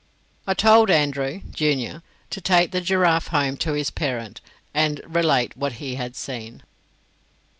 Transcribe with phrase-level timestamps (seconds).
[0.47, 2.01] I told Andrew, junior,
[2.31, 4.41] to take the giraffe home to his parent,
[4.73, 6.63] and relate what he had seen.